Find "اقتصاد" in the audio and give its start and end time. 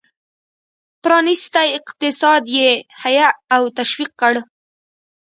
1.79-2.43